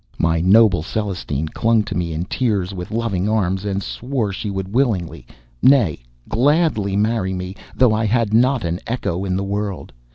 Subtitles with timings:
[0.01, 4.49] � My noble Celestine clung to me in tears, with loving arms, and swore she
[4.49, 5.27] would willingly,
[5.61, 9.91] nay gladly, marry me, though I had not an echo in the world.